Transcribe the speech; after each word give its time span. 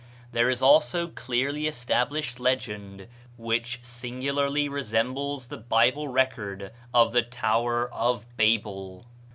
There 0.31 0.49
is 0.49 0.63
also 0.63 1.03
a 1.05 1.11
clearly 1.11 1.67
established 1.67 2.39
legend 2.39 3.07
which 3.37 3.77
singularly 3.83 4.67
resembles 4.67 5.45
the 5.49 5.57
Bible 5.57 6.07
record 6.07 6.71
of 6.91 7.13
the 7.13 7.21
Tower 7.21 7.87
of 7.93 8.25
Babel. 8.35 9.05